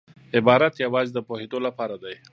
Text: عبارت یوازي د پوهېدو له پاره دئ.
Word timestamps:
عبارت 0.37 0.73
یوازي 0.85 1.11
د 1.13 1.19
پوهېدو 1.27 1.57
له 1.65 1.71
پاره 1.77 1.97
دئ. 2.03 2.15